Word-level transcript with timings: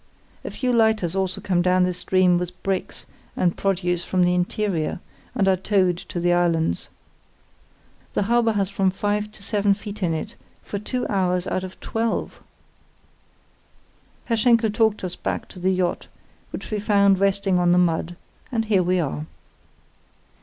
A 0.43 0.49
few 0.49 0.73
lighters 0.73 1.15
also 1.15 1.39
come 1.41 1.61
down 1.61 1.83
the 1.83 1.93
stream 1.93 2.39
with 2.39 2.63
bricks 2.63 3.05
and 3.37 3.55
produce 3.55 4.03
from 4.03 4.23
the 4.23 4.33
interior, 4.33 4.99
and 5.35 5.47
are 5.47 5.55
towed 5.55 5.95
to 5.97 6.19
the 6.19 6.33
islands. 6.33 6.89
The 8.13 8.23
harbour 8.23 8.53
has 8.53 8.71
from 8.71 8.89
five 8.89 9.31
to 9.31 9.43
seven 9.43 9.75
feet 9.75 10.01
in 10.01 10.11
it 10.15 10.35
for 10.63 10.79
two 10.79 11.05
hours 11.07 11.45
out 11.45 11.63
of 11.63 11.79
twelve! 11.81 12.41
Herr 14.25 14.37
Schenkel 14.37 14.71
talked 14.71 15.03
us 15.03 15.15
back 15.15 15.47
to 15.49 15.59
the 15.59 15.69
yacht, 15.69 16.07
which 16.49 16.71
we 16.71 16.79
found 16.79 17.19
resting 17.19 17.59
on 17.59 17.71
the 17.71 17.77
mud—and 17.77 18.65
here 18.65 18.81
we 18.81 18.99
are. 18.99 19.27